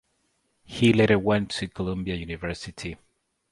[0.63, 2.97] He later went to Columbia University.